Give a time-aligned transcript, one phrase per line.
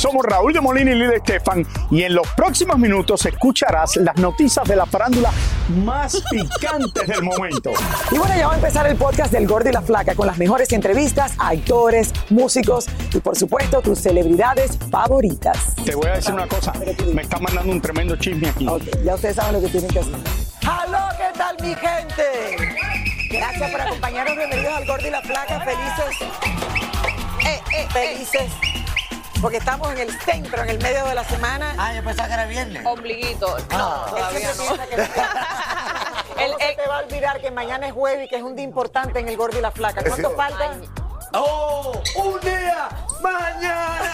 [0.00, 4.66] Somos Raúl de Molina y Lidia Estefan y en los próximos minutos escucharás las noticias
[4.66, 5.30] de la farándula
[5.84, 7.72] más picantes del momento.
[8.10, 10.38] Y bueno, ya va a empezar el podcast del Gordo y la Flaca con las
[10.38, 15.74] mejores entrevistas a actores, músicos y por supuesto tus celebridades favoritas.
[15.84, 16.72] Te voy a decir una cosa,
[17.12, 18.66] me está mandando un tremendo chisme aquí.
[18.66, 20.14] Ok, ya ustedes saben lo que tienen que hacer.
[20.66, 20.98] ¡Halo!
[21.18, 22.74] ¿Qué tal mi gente?
[23.30, 24.34] Gracias por acompañarnos.
[24.34, 25.60] Bienvenidos al Gordo y la Flaca.
[25.60, 26.22] Felices.
[27.44, 28.50] Eh, eh, felices.
[29.40, 31.74] Porque estamos en el centro, en el medio de la semana.
[31.78, 32.84] Ah, yo pensaba que era viernes.
[32.84, 33.56] Ombliguito.
[33.70, 34.64] No, todavía no.
[34.66, 34.76] ¿Cómo
[36.58, 39.18] se te va a olvidar que mañana es jueves y que es un día importante
[39.18, 40.02] en el Gordo y la Flaca?
[40.06, 40.72] ¿Cuánto falta?
[41.32, 41.92] ¡Oh!
[42.16, 42.88] ¡Un día!
[43.22, 44.12] ¡Mañana!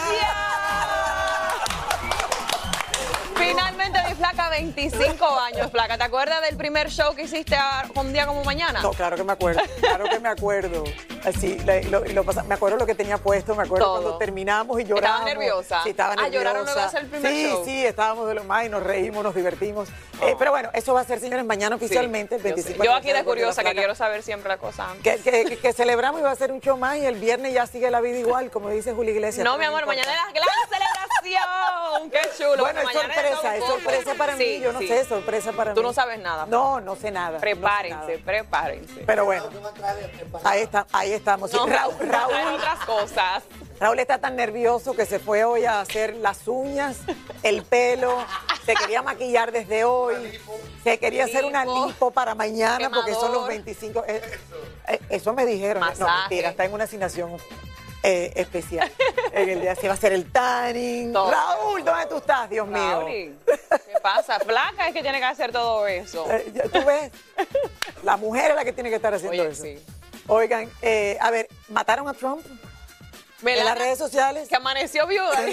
[3.37, 5.97] Finalmente mi flaca, 25 años, flaca.
[5.99, 8.81] ¿Te acuerdas del primer show que hiciste a- un día como mañana?
[8.83, 10.85] No, claro que me acuerdo, claro que me acuerdo.
[11.27, 13.95] Así, la- lo- lo me acuerdo lo que tenía puesto, me acuerdo Todo.
[14.01, 15.27] cuando terminamos y ¿Estabas llorábamos.
[15.27, 15.83] nerviosa?
[15.83, 16.39] Sí, estaba Ah, nerviosa.
[16.39, 17.65] ¿lloraron luego de hacer el primer sí, show?
[17.65, 19.89] Sí, estábamos de lo más y nos reímos, nos divertimos.
[20.23, 22.55] Eh, pero bueno, eso va a ser, señores, mañana Sí, oficialmente, el yo sé.
[22.55, 24.87] 25 Yo aquí de curiosa que quiero saber siempre la cosa.
[25.03, 27.53] Que, que- que- que celebramos y va a ser un show más y el viernes
[27.53, 29.45] ya sigue la vida igual, como dice Julio Iglesias.
[29.45, 30.01] No, mi amor, importa.
[30.07, 32.11] mañana es la gran celebración.
[32.11, 32.63] Qué chulo.
[32.63, 34.87] Bueno, es sorpresa, es sorpresa para mí, Sí, yo no sí.
[34.89, 35.87] sé, sorpresa para Tú mí.
[35.89, 36.47] no sabes nada.
[36.47, 37.31] No, no sé nada.
[37.33, 38.25] no sé Prepárense, nada.
[38.25, 39.03] prepárense.
[39.05, 39.45] Pero bueno,
[40.45, 41.53] ahí, está, ahí estamos.
[41.57, 43.43] No, Raúl, otras cosas.
[43.81, 46.97] Raúl está tan nervioso que se fue hoy a hacer las uñas,
[47.43, 48.17] el pelo,
[48.65, 50.41] se quería maquillar desde hoy,
[50.83, 52.11] se quería hacer una Lipo.
[52.11, 53.65] para mañana porque son los Quemador.
[53.65, 54.05] 25.
[54.07, 54.23] eh,
[54.89, 55.83] eh, eso me dijeron.
[55.99, 57.37] No, mentira, está en una asignación
[58.03, 58.91] eh, especial.
[59.33, 61.13] En el día se va a hacer el tanning.
[61.13, 61.31] Todo.
[61.31, 63.01] Raúl, ¿dónde tú estás, Dios mío?
[63.01, 64.41] Raúl, ¿Qué pasa?
[64.41, 66.27] Flaca es que tiene que hacer todo eso.
[66.31, 67.11] Eh, ¿Tú ves?
[68.05, 69.63] La mujer es la que tiene que estar haciendo Oye, eso.
[69.65, 69.79] sí.
[70.29, 72.45] Oigan, eh, a ver, ¿mataron a Trump?
[73.43, 74.49] Melania, en las redes sociales.
[74.49, 75.45] Que amaneció viuda.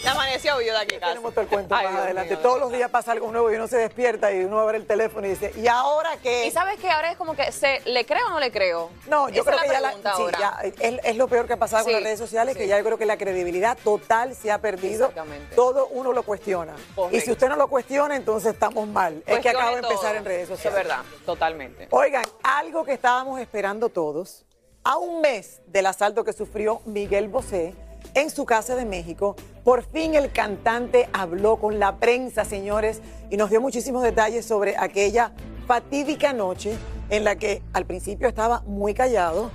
[0.00, 1.12] Que amaneció viuda aquí, casi.
[1.12, 2.34] Tenemos todo el cuento Ay, más Dios adelante.
[2.34, 2.42] mío.
[2.42, 5.26] Todos los días pasa algo nuevo y uno se despierta y uno abre el teléfono
[5.26, 6.46] y dice, ¿y ahora qué?
[6.46, 8.90] Y sabes que ahora es como que, se, ¿le creo o no le creo?
[9.08, 11.54] No, yo Esa creo que la ya, la, sí, ya, es, es lo peor que
[11.54, 14.50] ha pasado con las redes sociales, que ya yo creo que la credibilidad total se
[14.50, 15.06] ha perdido.
[15.06, 15.54] Exactamente.
[15.54, 16.74] Todo uno lo cuestiona.
[16.94, 17.16] Correcto.
[17.16, 19.22] Y si usted no lo cuestiona, entonces estamos mal.
[19.26, 20.78] es que acaba de empezar en redes sociales.
[20.78, 21.88] Es verdad, totalmente.
[21.90, 24.44] Oigan, algo que estábamos esperando todos,
[24.82, 27.74] a un mes del asalto que sufrió Miguel Bosé
[28.14, 33.00] en su casa de México, por fin el cantante habló con la prensa, señores,
[33.30, 35.32] y nos dio muchísimos detalles sobre aquella
[35.66, 36.76] fatídica noche
[37.10, 39.50] en la que al principio estaba muy callado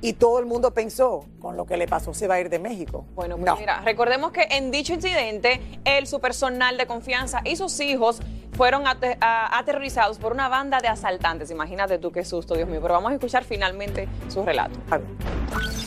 [0.00, 2.58] y todo el mundo pensó, con lo que le pasó se va a ir de
[2.58, 3.06] México.
[3.14, 3.56] Bueno, pues No.
[3.56, 8.20] mira, recordemos que en dicho incidente, él, su personal de confianza y sus hijos
[8.52, 11.50] fueron ate- aterrorizados por una banda de asaltantes.
[11.50, 12.80] Imagínate tú qué susto, Dios mío.
[12.82, 14.78] Pero vamos a escuchar finalmente su relato.
[14.90, 15.83] A ver.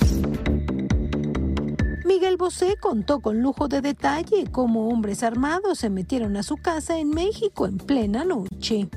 [2.07, 6.97] Miguel Bosé contó con lujo de detalle cómo hombres armados se metieron a su casa
[6.97, 8.88] en México en plena noche.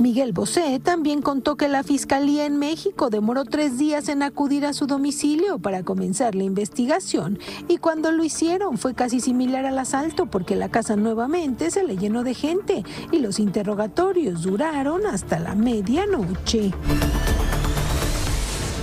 [0.00, 4.72] Miguel Bosé también contó que la Fiscalía en México demoró tres días en acudir a
[4.72, 7.38] su domicilio para comenzar la investigación
[7.68, 11.98] y cuando lo hicieron fue casi similar al asalto porque la casa nuevamente se le
[11.98, 16.72] llenó de gente y los interrogatorios duraron hasta la medianoche.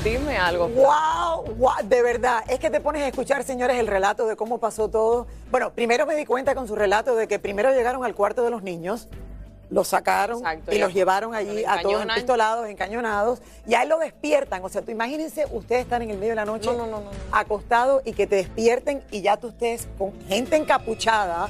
[0.03, 0.67] Dime algo.
[0.67, 2.43] Wow, wow, de verdad.
[2.49, 5.27] Es que te pones a escuchar, señores, el relato de cómo pasó todo.
[5.49, 8.49] Bueno, primero me di cuenta con su relato de que primero llegaron al cuarto de
[8.49, 9.07] los niños,
[9.69, 13.97] los sacaron Exacto, y los llevaron allí a todos pistolados, encañonados, y a él lo
[13.97, 14.61] despiertan.
[14.65, 16.99] O sea, tú imagínense ustedes estar en el medio de la noche No, no, no,
[16.99, 17.09] no, no.
[17.31, 21.47] acostado y que te despierten y ya tú estés con gente encapuchada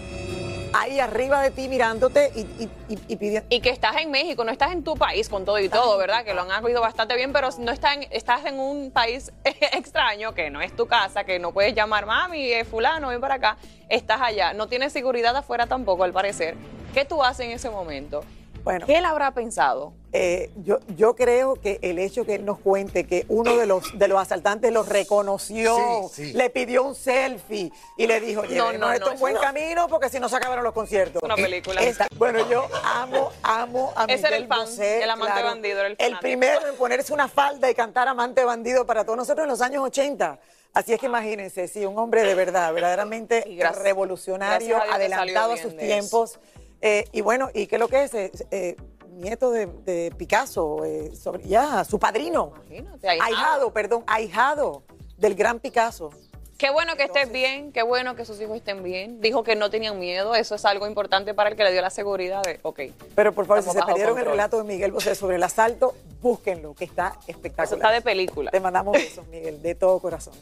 [0.74, 3.48] ahí arriba de ti mirándote y, y, y- y pidiendo.
[3.50, 6.24] Y que estás en México, no estás en tu país con todo y todo, ¿verdad?
[6.25, 9.31] Que lo han oído bastante bien, pero no estás en, estás en un país
[9.74, 13.36] extraño, que no es tu casa, que no puedes llamar mami, eh, fulano, ven para
[13.36, 13.58] acá.
[13.90, 14.54] Estás allá.
[14.54, 16.56] No tienes seguridad afuera tampoco, al parecer.
[16.94, 18.24] ¿Qué tú haces en ese momento?
[18.63, 18.86] Bueno.
[18.86, 19.94] ¿Qué él habrá pensado?
[20.13, 23.98] Eh, yo, yo creo que el hecho que él nos cuente que uno de los,
[23.98, 26.33] de los asaltantes lo reconoció, Sí, sí.
[26.33, 29.42] le pidió un selfie y le dijo, No, no, esto no, en buen no.
[29.42, 31.15] camino porque si no se acabaron los conciertos.
[31.21, 31.81] Es una película.
[31.81, 35.48] Esta- bueno, yo amo, amo a Ese era el fan, Bosé, el amante claro.
[35.48, 39.44] bandido, era el primero en ponerse una falda y cantar amante bandido para todos nosotros
[39.44, 40.39] en los años 80.
[40.74, 45.54] Así es que imagínense, sí, un hombre de verdad, verdaderamente gracias- revolucionario, gracias a adelantado
[45.54, 46.39] a sus eso.
[46.85, 48.13] Eh, y bueno, ¿y qué es lo que es?
[48.13, 48.75] Eh, eh,
[49.12, 52.51] nieto de, de Picasso, eh, sobre- ya, su padrino.
[52.68, 53.25] Imagínate, ahijado.
[53.35, 54.83] ahijado, perdón, ahijado
[55.18, 56.09] del gran Picasso.
[56.57, 59.21] Qué bueno que estés bien, qué bueno que sus hijos estén bien.
[59.21, 61.89] Dijo que no tenían miedo, eso es algo importante para el que le dio la
[61.89, 62.81] seguridad de, ok.
[63.15, 66.74] Pero por favor, si se perdieron el relato de Miguel Bosé sobre el asalto, búsquenlo,
[66.74, 67.65] que está espectacular.
[67.65, 68.51] Eso está de película.
[68.51, 70.33] Te mandamos besos, Miguel, de todo corazón.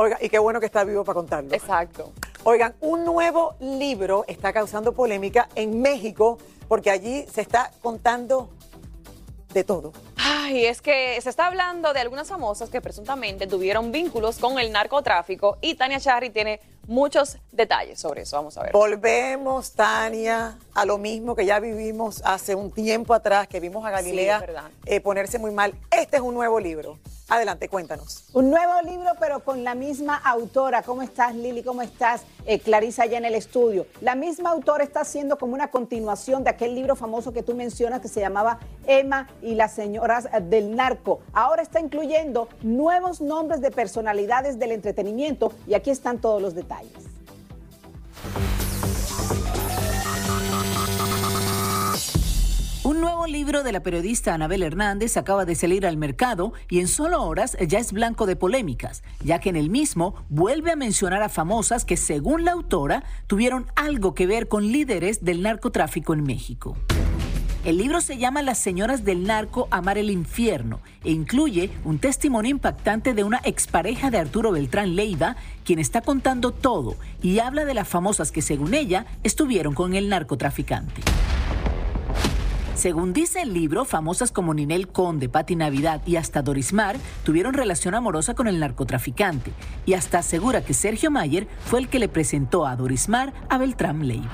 [0.00, 1.52] Oiga, y qué bueno que está vivo para contarlo.
[1.52, 2.12] Exacto.
[2.44, 8.48] Oigan, un nuevo libro está causando polémica en México porque allí se está contando
[9.52, 9.92] de todo.
[10.14, 14.70] Ay, es que se está hablando de algunas famosas que presuntamente tuvieron vínculos con el
[14.70, 18.36] narcotráfico y Tania Charry tiene muchos detalles sobre eso.
[18.36, 18.72] Vamos a ver.
[18.72, 23.90] Volvemos, Tania, a lo mismo que ya vivimos hace un tiempo atrás, que vimos a
[23.90, 24.44] Galilea
[24.86, 25.74] eh, ponerse muy mal.
[25.90, 27.00] Este es un nuevo libro.
[27.30, 28.24] Adelante, cuéntanos.
[28.32, 30.82] Un nuevo libro, pero con la misma autora.
[30.82, 31.62] ¿Cómo estás, Lili?
[31.62, 33.86] ¿Cómo estás, eh, Clarisa, allá en el estudio?
[34.00, 38.00] La misma autora está haciendo como una continuación de aquel libro famoso que tú mencionas
[38.00, 41.20] que se llamaba Emma y las señoras eh, del narco.
[41.34, 47.07] Ahora está incluyendo nuevos nombres de personalidades del entretenimiento y aquí están todos los detalles.
[53.18, 57.24] Nuevo libro de la periodista Anabel Hernández acaba de salir al mercado y en solo
[57.24, 61.28] horas ya es blanco de polémicas, ya que en el mismo vuelve a mencionar a
[61.28, 66.76] famosas que, según la autora, tuvieron algo que ver con líderes del narcotráfico en México.
[67.64, 72.52] El libro se llama Las señoras del narco amar el infierno e incluye un testimonio
[72.52, 75.34] impactante de una expareja de Arturo Beltrán Leiva,
[75.64, 80.08] quien está contando todo y habla de las famosas que según ella estuvieron con el
[80.08, 81.02] narcotraficante.
[82.78, 86.94] Según dice el libro, famosas como Ninel Conde, Patti Navidad y hasta Dorismar
[87.24, 89.50] tuvieron relación amorosa con el narcotraficante
[89.84, 94.06] y hasta asegura que Sergio Mayer fue el que le presentó a Dorismar a Beltrán
[94.06, 94.30] Leiva.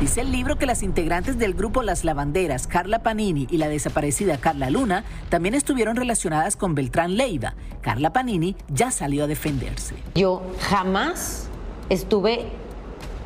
[0.00, 4.38] Dice el libro que las integrantes del grupo Las Lavanderas, Carla Panini y la desaparecida
[4.38, 7.54] Carla Luna, también estuvieron relacionadas con Beltrán Leiva.
[7.80, 9.96] Carla Panini ya salió a defenderse.
[10.14, 11.48] Yo jamás
[11.88, 12.46] estuve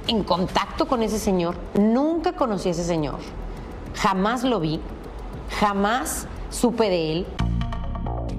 [0.06, 3.19] en contacto con ese señor, nunca conocí a ese señor,
[3.94, 4.81] jamás lo vi,
[5.58, 7.26] jamás supe de él.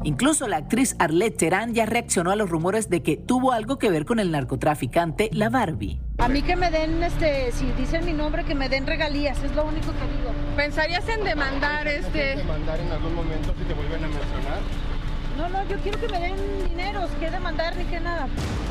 [0.03, 3.91] Incluso la actriz Arlette Terán ya reaccionó a los rumores de que tuvo algo que
[3.91, 5.99] ver con el narcotraficante La Barbie.
[6.17, 9.55] A mí que me den, este, si dicen mi nombre, que me den regalías, es
[9.55, 10.31] lo único que digo.
[10.55, 12.35] ¿Pensarías en demandar este?
[12.35, 14.59] demandar en algún momento si te vuelven a mencionar?
[15.41, 16.35] No, no, yo quiero que me den
[16.69, 18.27] dineros, que demandar ni que nada.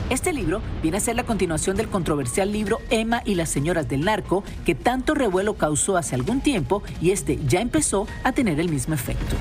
[0.08, 4.04] Este libro viene a ser la continuación del controversial libro Emma y las señoras del
[4.04, 8.68] narco, que tanto revuelo causó hace algún tiempo y este ya empezó a tener el
[8.68, 9.34] mismo efecto.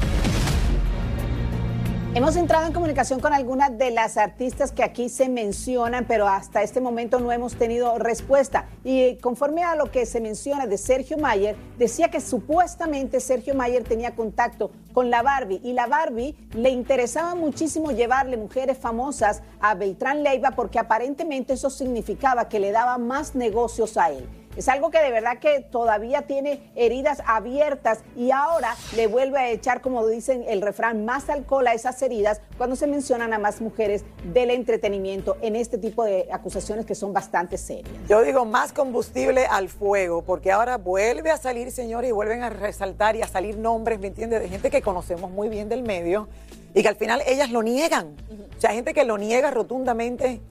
[2.15, 6.63] Hemos entrado en comunicación con algunas de las artistas que aquí se mencionan, pero hasta
[6.63, 8.67] este momento no hemos tenido respuesta.
[8.83, 13.83] Y conforme a lo que se menciona de Sergio Mayer, decía que supuestamente Sergio Mayer
[13.83, 19.75] tenía contacto con la Barbie y la Barbie le interesaba muchísimo llevarle mujeres famosas a
[19.75, 24.27] Beltrán Leiva porque aparentemente eso significaba que le daba más negocios a él.
[24.59, 29.49] Es algo que de verdad que todavía tiene heridas abiertas y ahora le vuelve a
[29.51, 33.61] echar, como dicen el refrán, más alcohol a esas heridas cuando se mencionan a más
[33.61, 37.95] mujeres del entretenimiento en este tipo de acusaciones que son bastante serias.
[38.09, 42.49] Yo digo más combustible al fuego, porque ahora vuelve a salir, señores, y vuelven a
[42.49, 44.41] resaltar y a salir nombres, ¿me entiendes?
[44.41, 46.27] De gente que conocemos muy bien del medio
[46.73, 48.13] y que al final ellas lo niegan.
[48.57, 50.41] O sea, gente que lo niega rotundamente.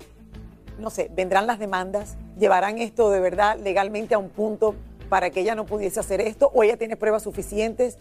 [0.79, 4.75] No sé, vendrán las demandas, llevarán esto de verdad legalmente a un punto
[5.09, 7.97] para que ella no pudiese hacer esto, o ella tiene pruebas suficientes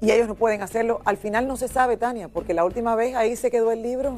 [0.00, 1.00] y ellos no pueden hacerlo.
[1.04, 4.14] Al final no se sabe, Tania, porque la última vez ahí se quedó el libro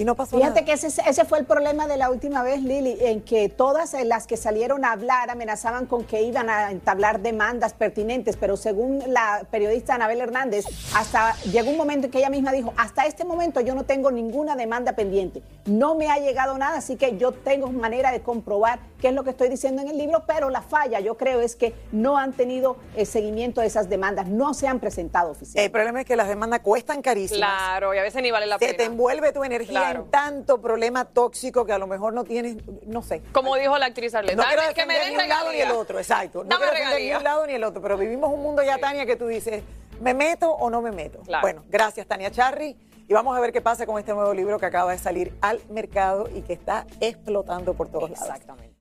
[0.00, 0.64] y no pasó Fíjate nada.
[0.64, 4.26] que ese, ese fue el problema de la última vez, Lili, en que todas las
[4.26, 9.46] que salieron a hablar amenazaban con que iban a entablar demandas pertinentes, pero según la
[9.50, 10.64] periodista Anabel Hernández,
[10.96, 14.10] hasta llegó un momento en que ella misma dijo, hasta este momento yo no tengo
[14.10, 18.78] ninguna demanda pendiente, no me ha llegado nada, así que yo tengo manera de comprobar
[19.02, 21.56] qué es lo que estoy diciendo en el libro, pero la falla yo creo es
[21.56, 25.66] que no han tenido eh, seguimiento de esas demandas, no se han presentado oficialmente.
[25.66, 27.38] El problema es que las demandas cuestan carísimas.
[27.50, 28.78] Claro, y a veces ni vale la Se pena.
[28.78, 29.89] te envuelve tu energía Claro.
[29.90, 32.56] En tanto problema tóxico que a lo mejor no tienes,
[32.86, 33.22] no sé.
[33.32, 35.98] Como dijo la actriz Arlette, No quiero que me ni un lado ni el otro,
[35.98, 36.42] exacto.
[36.44, 38.78] No Dame quiero defender ni un lado ni el otro, pero vivimos un mundo ya,
[38.78, 39.62] Tania, que tú dices,
[40.00, 41.20] ¿me meto o no me meto?
[41.20, 41.42] Claro.
[41.42, 42.76] Bueno, gracias, Tania Charry.
[43.10, 45.60] Y vamos a ver qué pasa con este nuevo libro que acaba de salir al
[45.68, 48.28] mercado y que está explotando por todos lados.
[48.28, 48.76] Exactamente.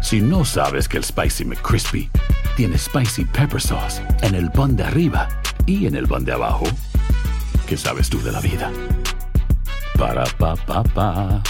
[0.00, 2.08] Si no sabes que el Spicy McCrispy
[2.56, 5.28] tiene Spicy Pepper Sauce en el pan de arriba
[5.66, 6.66] y en el pan de abajo,
[7.66, 8.70] ¿qué sabes tú de la vida?
[9.98, 11.42] Para, pa, pa, pa.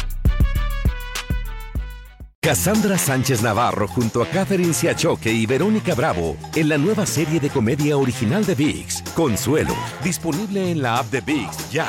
[2.41, 7.51] Cassandra Sánchez Navarro junto a Catherine Siachoque y Verónica Bravo en la nueva serie de
[7.51, 11.87] comedia original de VIX, Consuelo, disponible en la app de VIX ya.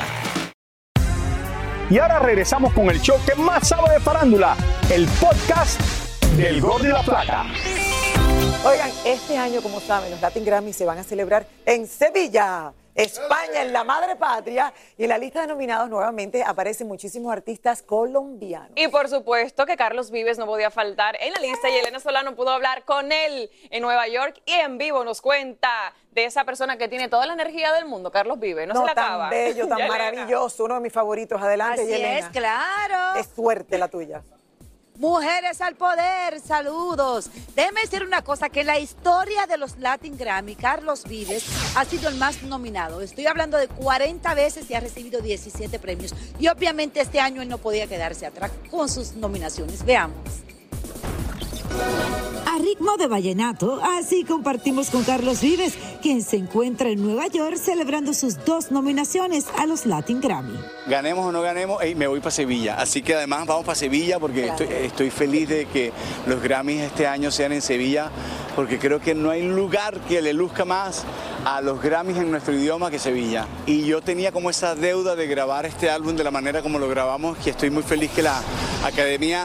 [1.88, 4.54] Y ahora regresamos con el show que más sabe de farándula,
[4.92, 5.80] el podcast
[6.36, 7.46] del Gol de la Plata.
[8.66, 13.62] Oigan, este año, como saben, los Latin Grammy se van a celebrar en Sevilla, España,
[13.62, 14.72] en la madre patria.
[14.98, 18.70] Y en la lista de nominados nuevamente aparecen muchísimos artistas colombianos.
[18.76, 22.34] Y por supuesto que Carlos Vives no podía faltar en la lista y Elena Solano
[22.34, 26.76] pudo hablar con él en Nueva York y en vivo nos cuenta de esa persona
[26.76, 28.66] que tiene toda la energía del mundo, Carlos Vives.
[28.66, 29.30] No, se la tan acaba.
[29.30, 31.40] bello, tan maravilloso, uno de mis favoritos.
[31.40, 32.18] Adelante, Así Yelena.
[32.18, 33.18] es, claro.
[33.20, 34.22] Es suerte la tuya.
[35.00, 37.30] Mujeres al poder, saludos.
[37.56, 41.86] Déjeme decir una cosa, que en la historia de los Latin Grammy, Carlos Vives ha
[41.86, 43.00] sido el más nominado.
[43.00, 46.14] Estoy hablando de 40 veces y ha recibido 17 premios.
[46.38, 49.86] Y obviamente este año él no podía quedarse atrás con sus nominaciones.
[49.86, 50.20] Veamos.
[52.46, 57.56] A ritmo de vallenato, así compartimos con Carlos Vives, quien se encuentra en Nueva York
[57.56, 60.58] celebrando sus dos nominaciones a los Latin Grammy.
[60.88, 62.74] Ganemos o no ganemos, ey, me voy para Sevilla.
[62.74, 65.92] Así que además vamos para Sevilla porque estoy, estoy feliz de que
[66.26, 68.10] los Grammys este año sean en Sevilla,
[68.56, 71.04] porque creo que no hay lugar que le luzca más
[71.44, 73.46] a los Grammys en nuestro idioma que Sevilla.
[73.66, 76.88] Y yo tenía como esa deuda de grabar este álbum de la manera como lo
[76.88, 78.42] grabamos, que estoy muy feliz que la
[78.84, 79.44] Academia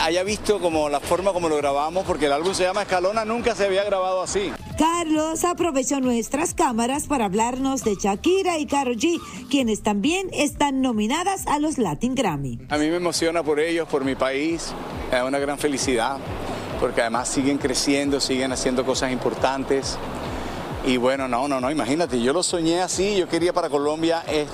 [0.00, 3.54] haya visto como la forma como lo grabamos, porque el álbum se llama Escalona, nunca
[3.54, 4.52] se había grabado así.
[4.78, 11.46] Carlos aprovechó nuestras cámaras para hablarnos de Shakira y Karol G, quienes también están nominadas
[11.46, 12.58] a los Latin Grammy.
[12.68, 14.72] A mí me emociona por ellos, por mi país,
[15.10, 16.16] da una gran felicidad,
[16.80, 19.98] porque además siguen creciendo, siguen haciendo cosas importantes.
[20.84, 24.46] Y bueno, no, no, no, imagínate, yo lo soñé así, yo quería para Colombia, eh,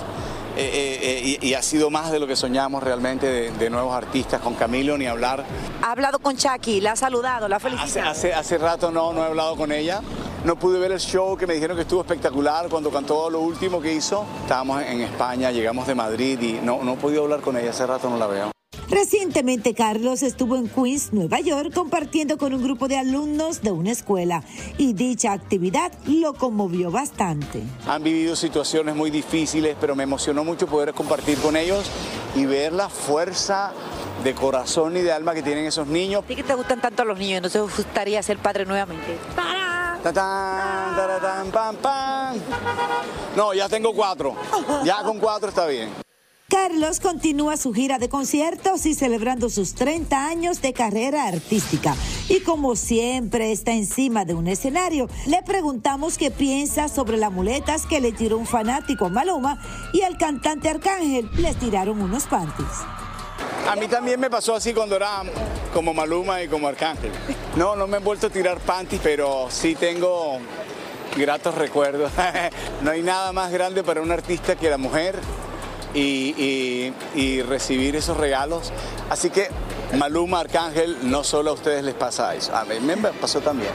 [0.59, 3.95] eh, eh, y, y ha sido más de lo que soñamos realmente de, de nuevos
[3.95, 5.45] artistas, con Camilo ni hablar.
[5.83, 9.27] Ha hablado con Chucky, la ha saludado, la ha hace, hace rato no, no he
[9.27, 10.00] hablado con ella.
[10.45, 13.81] No pude ver el show que me dijeron que estuvo espectacular cuando cantó lo último
[13.81, 14.25] que hizo.
[14.43, 17.87] Estábamos en España, llegamos de Madrid y no, no he podido hablar con ella, hace
[17.87, 18.50] rato no la veo.
[18.90, 23.90] Recientemente Carlos estuvo en Queens, Nueva York, compartiendo con un grupo de alumnos de una
[23.90, 24.42] escuela
[24.78, 27.62] y dicha actividad lo conmovió bastante.
[27.87, 31.85] Han vivido situaciones muy difíciles, pero me emocionó mucho poder compartir con ellos
[32.35, 33.73] y ver la fuerza
[34.25, 36.25] de corazón y de alma que tienen esos niños.
[36.25, 37.42] ¿A ti que te gustan tanto los niños?
[37.42, 39.18] ¿No te gustaría ser padre nuevamente?
[40.02, 42.37] Tatán, taratán, pam, pam.
[43.37, 44.35] No, ya tengo cuatro.
[44.85, 46.08] Ya con cuatro está bien.
[46.50, 51.95] Carlos continúa su gira de conciertos y celebrando sus 30 años de carrera artística.
[52.31, 57.85] Y como siempre está encima de un escenario, le preguntamos qué piensa sobre las muletas
[57.85, 59.62] que le tiró un fanático Maluma
[59.93, 62.67] y al cantante Arcángel les tiraron unos panties.
[63.69, 65.25] A mí también me pasó así cuando era
[65.75, 67.12] como Maluma y como Arcángel.
[67.57, 70.38] No, no me he vuelto a tirar panties, pero sí tengo
[71.14, 72.11] gratos recuerdos.
[72.81, 75.21] no hay nada más grande para un artista que la mujer
[75.95, 78.73] y, y- y recibir esos regalos.
[79.11, 79.49] Así que
[79.97, 83.71] Maluma, Arcángel, no solo a ustedes les pasa eso, a mí me pasó también.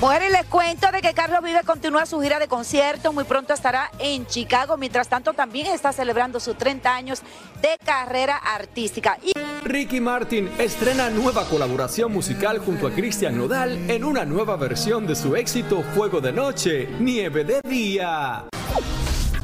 [0.00, 3.12] Mujeres, les cuento de que Carlos Vives continúa su gira de conciertos.
[3.12, 4.78] Muy pronto estará en Chicago.
[4.78, 7.20] Mientras tanto, también está celebrando sus 30 años
[7.60, 9.18] de carrera artística.
[9.22, 9.32] Y
[9.62, 15.14] Ricky Martin estrena nueva colaboración musical junto a Cristian Nodal en una nueva versión de
[15.14, 18.46] su éxito Fuego de Noche, Nieve de Día.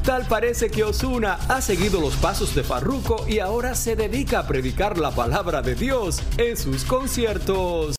[0.07, 4.47] Tal parece que Osuna ha seguido los pasos de Farruko y ahora se dedica a
[4.47, 7.93] predicar la palabra de Dios en sus conciertos.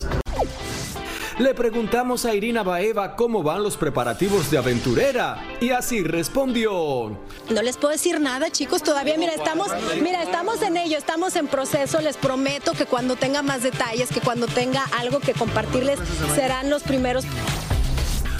[1.37, 7.15] Le preguntamos a Irina Baeva cómo van los preparativos de aventurera y así respondió.
[7.51, 9.67] No les puedo decir nada, chicos, todavía mira, estamos,
[10.01, 14.19] mira, estamos en ello, estamos en proceso, les prometo que cuando tenga más detalles, que
[14.19, 15.99] cuando tenga algo que compartirles,
[16.33, 17.23] serán los primeros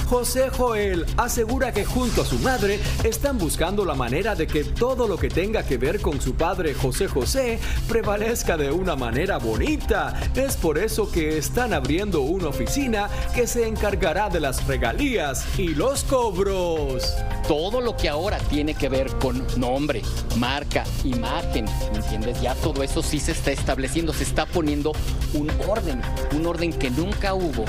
[0.09, 5.07] José Joel asegura que junto a su madre están buscando la manera de que todo
[5.07, 10.19] lo que tenga que ver con su padre José José prevalezca de una manera bonita.
[10.33, 15.75] Es por eso que están abriendo una oficina que se encargará de las regalías y
[15.75, 17.13] los cobros.
[17.47, 20.01] Todo lo que ahora tiene que ver con nombre,
[20.37, 22.41] marca, imagen, ¿me entiendes?
[22.41, 24.91] Ya todo eso sí se está estableciendo, se está poniendo
[25.35, 26.01] un orden,
[26.35, 27.65] un orden que nunca hubo.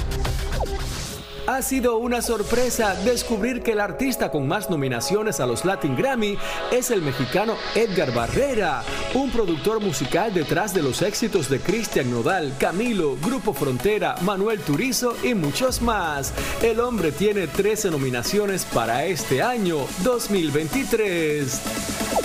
[1.46, 6.38] Ha sido una sorpresa descubrir que el artista con más nominaciones a los Latin Grammy
[6.70, 8.82] es el mexicano Edgar Barrera,
[9.14, 15.16] un productor musical detrás de los éxitos de Cristian Nodal, Camilo, Grupo Frontera, Manuel Turizo
[15.22, 16.32] y muchos más.
[16.62, 22.19] El hombre tiene 13 nominaciones para este año 2023.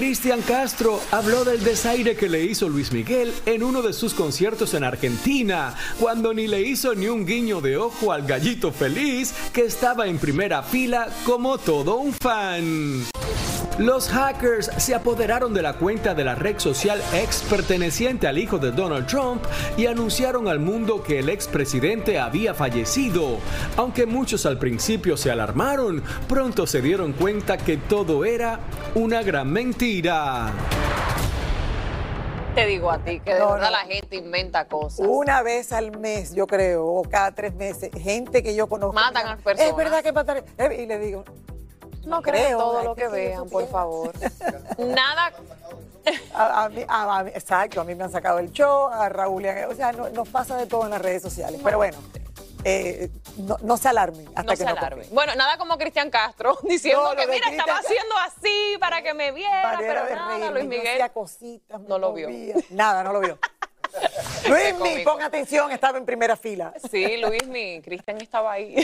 [0.00, 4.72] Cristian Castro habló del desaire que le hizo Luis Miguel en uno de sus conciertos
[4.72, 9.66] en Argentina, cuando ni le hizo ni un guiño de ojo al gallito feliz que
[9.66, 13.04] estaba en primera fila como todo un fan.
[13.80, 18.58] Los hackers se apoderaron de la cuenta de la red social ex perteneciente al hijo
[18.58, 19.42] de Donald Trump
[19.78, 23.38] y anunciaron al mundo que el expresidente había fallecido.
[23.78, 28.60] Aunque muchos al principio se alarmaron, pronto se dieron cuenta que todo era
[28.94, 30.52] una gran mentira.
[32.54, 33.78] Te digo a ti que de No, verdad no.
[33.78, 35.06] la gente inventa cosas.
[35.08, 38.92] Una vez al mes, yo creo, o cada tres meses, gente que yo conozco.
[38.92, 39.70] Matan a personas.
[39.70, 40.44] Es verdad que matan.
[40.78, 41.24] Y le digo,
[42.04, 44.12] No crean creo, todo lo que vean, por favor.
[44.78, 45.32] Nada.
[46.34, 49.08] a, a mí, a- a mí- exacto, a mí me han sacado el show, a
[49.08, 51.60] Raúl, le han- o sea, no- nos pasa de todo en las redes sociales.
[51.62, 51.98] Pero bueno,
[52.64, 55.04] eh, no, no se alarmen hasta No que se no alarme.
[55.12, 58.76] Bueno, nada como Cristian Castro diciendo No, lo que de mira, estaba Cristian- haciendo así
[58.80, 61.88] para que me viera, Manera pero de nada, reírme, Luis yo Miguel hacía cositas, me
[61.88, 62.28] no lo vio.
[62.28, 62.54] movía.
[62.70, 63.38] Nada, no lo vio.
[64.48, 66.72] Luis, mi, pon atención, estaba en primera fila.
[66.90, 68.76] Sí, Luis, mi Cristian estaba ahí.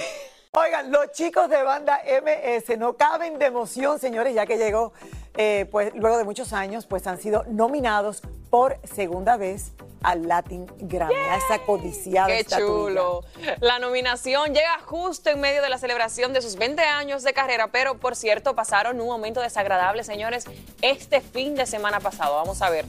[0.59, 4.95] Oigan, los chicos de banda MS no caben de emoción, señores, ya que llegó,
[5.37, 9.73] eh, pues luego de muchos años, pues han sido nominados por segunda vez
[10.03, 13.01] al Latin Grammy, a esa codiciada Qué estatuilla.
[13.01, 13.21] chulo.
[13.61, 17.67] La nominación llega justo en medio de la celebración de sus 20 años de carrera,
[17.71, 20.47] pero por cierto pasaron un momento desagradable, señores,
[20.81, 22.35] este fin de semana pasado.
[22.37, 22.87] Vamos a ver.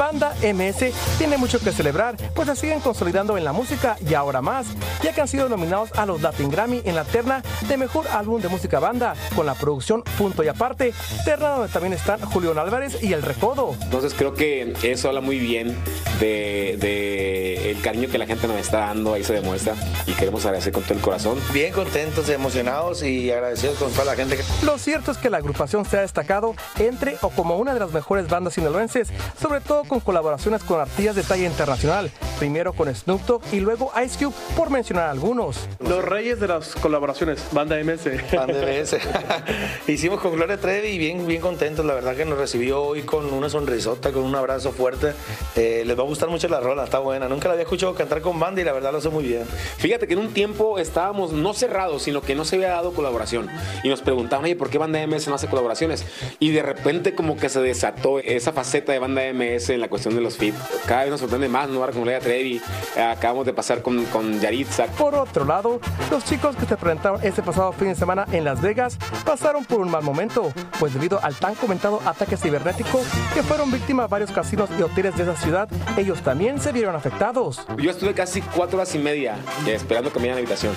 [0.00, 4.40] Banda MS tiene mucho que celebrar, pues se siguen consolidando en la música y ahora
[4.40, 4.66] más,
[5.02, 8.40] ya que han sido nominados a los Latin Grammy en la terna de Mejor Álbum
[8.40, 10.94] de Música Banda, con la producción Punto y Aparte,
[11.26, 13.76] terna donde también están Julián Álvarez y El Recodo.
[13.82, 15.76] Entonces creo que eso habla muy bien
[16.18, 19.74] de, de el cariño que la gente nos está dando, ahí se demuestra
[20.06, 21.38] y queremos agradecer con todo el corazón.
[21.52, 24.44] Bien contentos, emocionados y agradecidos con toda la gente que...
[24.64, 27.92] Lo cierto es que la agrupación se ha destacado entre o como una de las
[27.92, 29.08] mejores bandas sinaloenses,
[29.38, 33.90] sobre todo con colaboraciones con artistas de talla internacional, primero con Snoop Dogg y luego
[34.04, 35.66] Ice Cube, por mencionar algunos.
[35.80, 38.04] Los reyes de las colaboraciones, Banda MS.
[38.32, 38.98] Banda MS.
[39.88, 43.34] Hicimos con Gloria Trevi y bien, bien contentos, la verdad que nos recibió hoy con
[43.34, 45.12] una sonrisota, con un abrazo fuerte.
[45.56, 47.28] Eh, les va a gustar mucho la rola, está buena.
[47.28, 49.44] Nunca la había escuchado cantar con banda y la verdad lo hace muy bien.
[49.78, 53.48] Fíjate que en un tiempo estábamos no cerrados, sino que no se había dado colaboración.
[53.82, 56.06] Y nos preguntaban, oye, ¿por qué Banda MS no hace colaboraciones?
[56.38, 60.14] Y de repente como que se desató esa faceta de Banda MS en la cuestión
[60.14, 60.54] de los feat.
[60.86, 61.80] Cada vez nos sorprende más, ¿no?
[61.80, 62.60] Ahora con Gloria Trevi,
[62.96, 64.86] eh, acabamos de pasar con, con Yaritza.
[64.86, 68.60] Por otro lado, los chicos que se presentaron este pasado fin de semana en Las
[68.60, 73.00] Vegas pasaron por un mal momento, pues debido al tan comentado ataque cibernético
[73.34, 77.66] que fueron víctimas varios casinos y hoteles de esa ciudad, ellos también se vieron afectados.
[77.78, 80.74] Yo estuve casi cuatro horas y media eh, esperando que me dieran la habitación.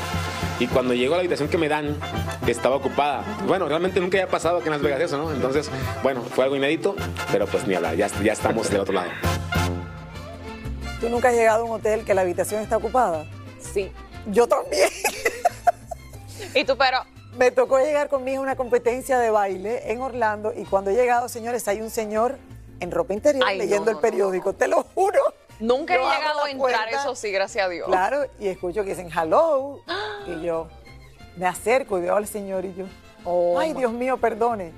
[0.60, 1.98] Y cuando llegó a la habitación que me dan,
[2.52, 3.24] estaba ocupada.
[3.48, 5.32] Bueno, realmente nunca había pasado aquí en Las Vegas eso, ¿no?
[5.32, 5.70] Entonces,
[6.02, 6.96] bueno, fue algo inédito,
[7.32, 9.10] pero pues ni hablar, ya, ya estamos del otro lado.
[11.00, 13.26] ¿Tú nunca has llegado a un hotel que la habitación está ocupada?
[13.60, 13.92] Sí.
[14.28, 14.90] Yo también.
[16.56, 17.00] ¿Y tú, pero?
[17.38, 20.92] Me tocó llegar con mi hija a una competencia de baile en Orlando y cuando
[20.92, 22.38] he llegado, señores, hay un señor
[22.80, 25.20] en ropa interior Ay, leyendo no, el periódico, te lo juro.
[25.60, 27.88] Nunca he Yo llegado a entrar, puerta, eso sí, gracias a Dios.
[27.88, 29.82] Claro, y escucho que dicen hello
[30.28, 30.68] y yo
[31.38, 32.86] me acerco y veo al señor y yo,
[33.26, 34.72] Oh, ay Dios mío, perdone.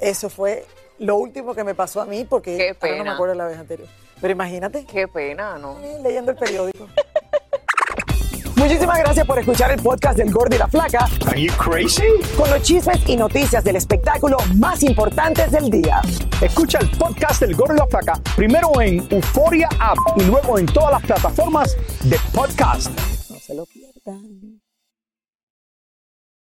[0.00, 0.66] Eso fue
[0.98, 3.58] lo último que me pasó a mí porque Qué ahora no me acuerdo la vez
[3.58, 3.88] anterior.
[4.20, 4.84] Pero imagínate.
[4.84, 5.78] Qué pena, ¿no?
[6.02, 6.86] Leyendo el periódico.
[8.56, 11.08] Muchísimas gracias por escuchar el podcast del Gordo y la Flaca.
[11.28, 12.02] Are you crazy?
[12.36, 16.02] Con los chismes y noticias del espectáculo más importantes del día.
[16.42, 20.66] Escucha el podcast del Gordo y la Flaca primero en Euforia App y luego en
[20.66, 22.90] todas las plataformas de podcast.
[23.30, 24.60] No se lo pierdan.